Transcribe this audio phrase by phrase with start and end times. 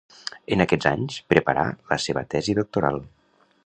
[0.55, 3.03] En aquests anys preparà la seva tesi doctoral.